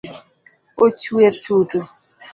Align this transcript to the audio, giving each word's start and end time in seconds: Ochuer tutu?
Ochuer 0.83 1.33
tutu? 1.43 1.79